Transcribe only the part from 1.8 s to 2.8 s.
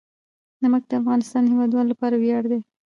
لپاره ویاړ دی.